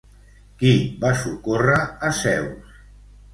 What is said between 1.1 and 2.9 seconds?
socórrer a Zeus?